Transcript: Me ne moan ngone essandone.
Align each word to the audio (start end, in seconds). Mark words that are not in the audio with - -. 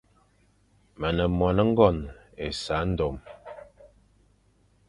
Me 0.99 1.09
ne 1.15 1.25
moan 1.37 1.57
ngone 1.71 2.11
essandone. 2.47 3.21